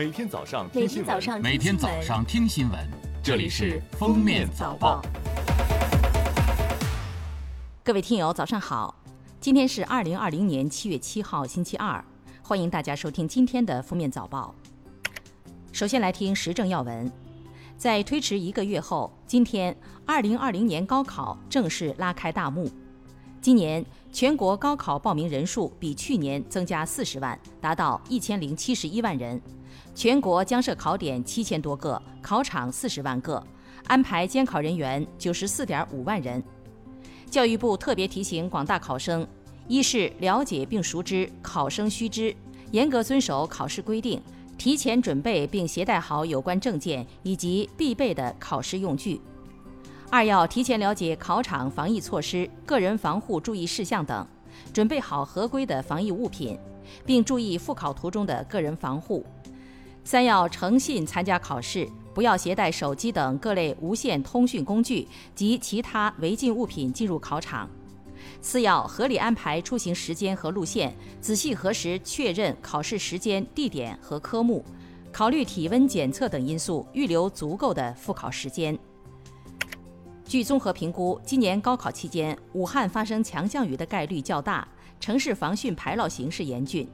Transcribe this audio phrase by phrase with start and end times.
[0.00, 2.80] 每天早上每听新闻，天早上每天早上听新闻，
[3.22, 5.02] 这里是《封面早报》。
[7.84, 8.94] 各位听友，早上好！
[9.42, 12.02] 今天是二零二零年七月七号，星期二，
[12.40, 14.54] 欢迎大家收听今天的《封面早报》。
[15.70, 17.12] 首先来听时政要闻，
[17.76, 19.76] 在推迟一个月后，今天
[20.06, 22.72] 二零二零年高考正式拉开大幕。
[23.42, 29.38] 今年全国高考报名人数比去年增加四十万，达到一千零七十一万人。
[29.94, 33.42] 全国将设考点七千多个，考场四十万个，
[33.86, 36.42] 安排监考人员九十四点五万人。
[37.30, 39.26] 教育部特别提醒广大考生：
[39.68, 42.34] 一是了解并熟知考生须知，
[42.70, 44.20] 严格遵守考试规定，
[44.56, 49.20] 提前准备并携带好有关证件以及必备的考试用具；
[50.10, 54.26] 二要提前了解考场防疫措施、个人防护注意事项等，
[54.72, 56.58] 准备好合规的防疫物品，
[57.06, 59.24] 并注意复考途中的个人防护；
[60.10, 61.88] 三要诚信参加考试。
[62.12, 67.70] 不要携带手机等各类无线通讯工具及其他违禁物品进入考场。
[68.42, 74.64] 四要合理安排出行时间和路线，仔细核实确认考试时间、地点和科目，
[75.12, 78.76] 考虑体温检测等因素，预留足够的复考时间。
[80.24, 84.66] 据综合评估，今年高考期间，武汉发生强降雨的概率较大，
[84.98, 86.88] 城市防汛排涝形势严峻。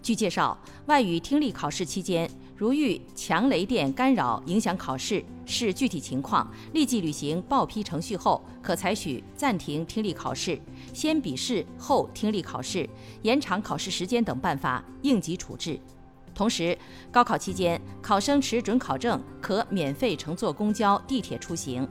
[0.00, 2.28] 据介绍，外语听力考试期间，
[2.62, 10.56] 如遇强雷电干扰影响考试，视具体情况立即履行报批程序后，可采取暂停听力考试、
[10.94, 12.88] 先笔试后听力考试、
[13.22, 15.76] 延长考试时间等办法应急处置。
[16.32, 16.78] 同时，
[17.10, 21.84] 高考期间，考生持准考证可免费乘坐公交、地铁出行。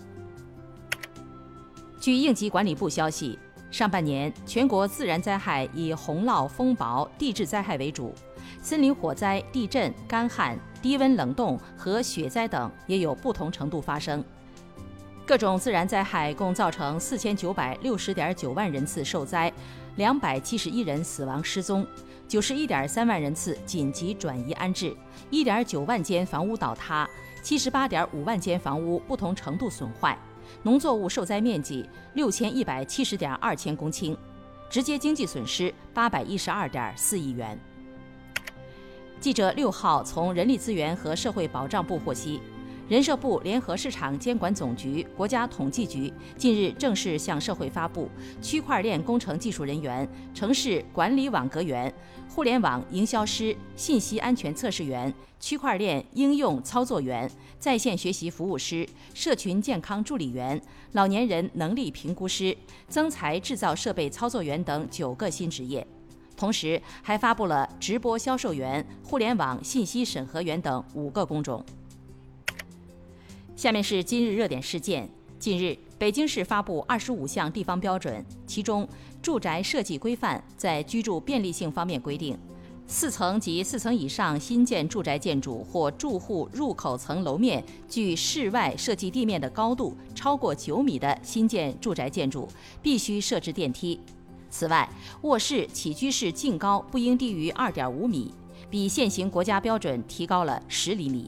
[2.00, 3.38] 据应急管理部消息，
[3.70, 8.14] 上半年全国自然灾害以洪涝、风雹、地质灾害为主。
[8.62, 14.24] 森林火灾、地震、干旱、低温冷冻和雪灾等也有不同程度发生。
[15.26, 19.52] 各种自然灾害共造成四千九百六十点九万人次受灾，
[19.96, 21.86] 两百七十一人死亡失踪，
[22.28, 24.96] 九十一点三万人次紧急转移安置，
[25.30, 27.10] 一点九万间房屋倒塌，
[27.42, 30.18] 七十八点五万间房屋不同程度损坏，
[30.64, 34.18] 农作物受灾面积六千一百七十点二千公顷，
[34.70, 37.58] 直接经济损失八百一十二点四亿元。
[39.22, 42.42] 记者六号从人力资源和社会保障部获悉，
[42.90, 48.10] 人社部联合市场监管总局、国家统计局近日正式向社会发布
[48.42, 51.94] 区块链工程技术人员、城市管理网格员、
[52.28, 57.30] 互联网营销师、信息安全测试员、区块链应用操作员、
[57.60, 60.60] 在线学习服务师、社群健康助理员、
[60.94, 65.86] 老年人能力评估师、增材制造设备操作员等九个新职业。
[66.42, 71.64] 同时，还发布了直播销售员、互联网信息审核员等五个工种。
[73.56, 75.08] 下面是今日热点事件。
[75.38, 78.90] 近日，北京市发布二十五项地方标准，其中
[79.22, 82.36] 住宅设计规范在居住便利性方面规定，
[82.88, 92.48] 四层及四层以上新建住宅建筑或住户入口层楼面距室外设计地面的高度超过九米的新建住宅建筑，
[92.82, 94.00] 必须设置电梯。
[94.52, 94.88] 此外，
[95.22, 98.32] 卧室、起居室净高不应低于二点五米，
[98.70, 101.28] 比现行国家标准提高了十厘米。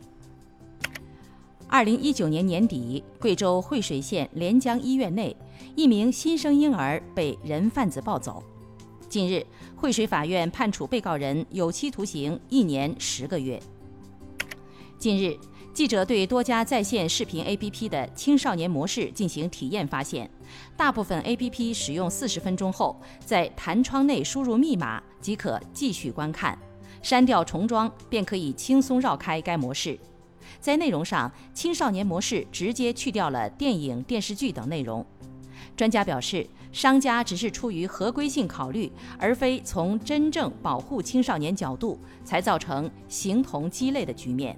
[1.67, 5.35] 二零一九年年底，贵州惠水县连江医院内，
[5.75, 8.44] 一名新生婴儿被人贩子抱走。
[9.09, 9.45] 近日，
[9.75, 13.59] 惠水法院判处被告人有期徒刑一年十个月。
[15.00, 15.38] 近日，
[15.73, 20.29] 记者对多家在线视频 APP 的青少年模式进行体验，发现，
[20.78, 22.95] 大部分 APP 使用四十分钟后，
[23.25, 26.56] 在弹窗内输入密码即可继续观看，
[27.01, 29.97] 删掉重装便可以轻松绕开该模式。
[30.59, 35.03] 在内容上，青少年模式直接去掉了电影、电视剧等内容。
[35.75, 44.56] 专家表示，商家只是出于合规性考虑，而非从真正保护青少年角度，才造成形同鸡肋的局面。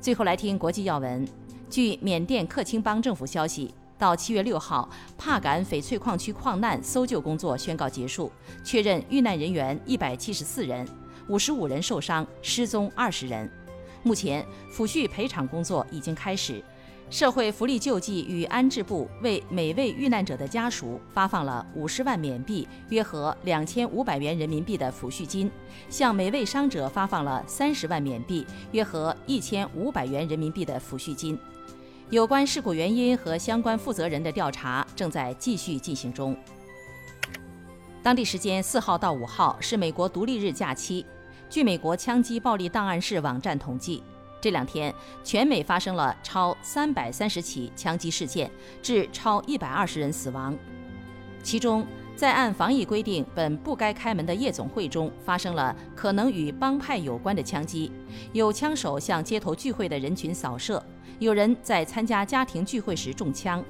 [0.00, 1.28] 最后来听国际要闻。
[1.68, 4.88] 据缅甸克钦邦政府消息，到七月六号，
[5.18, 8.32] 帕敢翡翠矿区矿难搜救工作宣告结束，
[8.64, 10.88] 确认遇难人员一百七十四人，
[11.28, 13.48] 五十五人受伤，失踪二十人。
[14.02, 14.42] 目前，
[14.74, 16.64] 抚恤赔偿工作已经开始。
[17.10, 25.50] 社会福利救济与安置部为每位遇难者的家属发放了五十万缅币（约合两千五百元人民币）的抚恤金，
[25.88, 31.36] 向每位伤者发放了三十万缅币（约合一千五百元人民币）的抚恤金。
[32.10, 36.36] 有关事故原因和相关负责人的调查正在继续进行中。
[38.04, 41.04] 当地时间四号到五号是美国独立日假期。
[41.48, 44.00] 据美国枪击暴力档案室网站统计，
[44.40, 48.50] 这两天全美发生了超三百三十起枪击事件，
[48.82, 50.56] 致超一百二十人死亡。
[51.42, 57.90] 其中，在按防疫规定本不该开门的夜总会中，发生了可能与帮派有关的枪击，
[58.32, 60.82] 有枪手向街头聚会的人群扫射，
[61.18, 63.64] 有人在参加家庭聚会时中枪。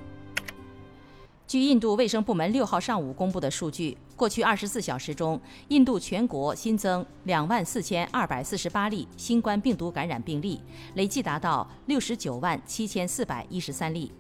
[1.51, 10.61] 据印度卫生部门六号上午公布的数据，过去二十四小时中，印度全国新增两万四千二百四十八例新冠病毒感染病例，
[10.95, 14.13] 累计达到六十九万七千四百一十三例。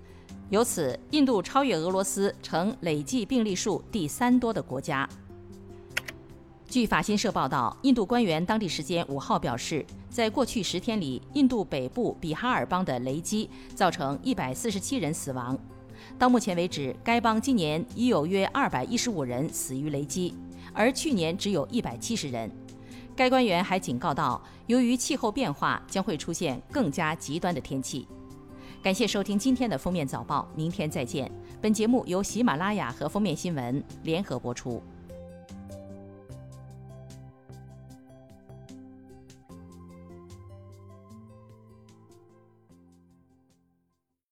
[0.49, 5.09] 由此，印度超越俄罗斯，成累计病例数第三多的国家。
[6.69, 15.57] 据法新社报道，印度官员当地时间五号表示，在过去十天里，印度北部比哈尔邦的雷击造成一百四十七人死亡。
[16.19, 20.35] 到目前为止，该邦今年已有约二百一十五人死于雷击，
[20.73, 22.51] 而去年只有一百七十人。
[23.17, 28.07] 该官员还警告到，由于气候变化，将会出现更加极端的天气。
[28.83, 31.31] 感谢收听今天的封面早报，明天再见。
[31.61, 34.83] 本节目由喜马拉雅和封面新闻联合播出。